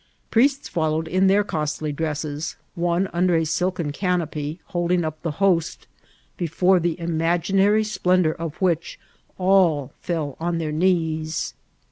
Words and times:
Priests 0.31 0.67
followed 0.67 1.07
in 1.07 1.27
their 1.27 1.43
costly 1.43 1.91
dresses, 1.91 2.55
one 2.73 3.07
under 3.13 3.35
a 3.35 3.45
silken 3.45 3.91
canopy, 3.91 4.59
holding 4.69 5.01
np 5.01 5.13
the 5.21 5.31
Host, 5.37 5.85
before 6.37 6.79
the 6.79 6.99
imaginary 6.99 7.83
iplendour 7.83 8.33
of 8.37 8.55
which 8.59 8.99
all 9.37 9.93
foil 10.01 10.37
on 10.39 10.57
their 10.57 10.71
knees. 10.71 11.53